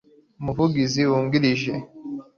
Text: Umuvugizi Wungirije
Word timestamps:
Umuvugizi 0.39 1.01
Wungirije 1.09 1.71